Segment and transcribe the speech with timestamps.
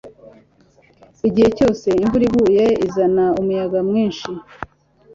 [1.27, 4.29] igihe cyose imvura iguye izana umuyaga mwinshi